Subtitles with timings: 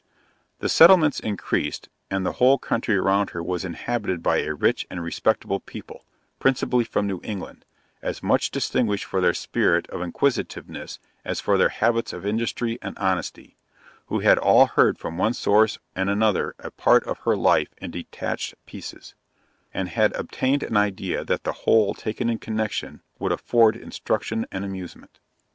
[0.61, 5.03] The settlements increased, and the whole country around her was inhabited by a rich and
[5.03, 6.05] respectable people,
[6.39, 7.65] principally from New England,
[8.01, 12.97] as much distinguished for their spirit of inquisitiveness as for their habits of industry and
[12.97, 13.57] honesty,
[14.07, 17.91] who had all heard from one source and another a part of her life in
[17.91, 19.13] detached pieces,
[19.71, 24.65] and had obtained an idea that the whole taken in connection would afford instruction and
[24.65, 25.19] amusement.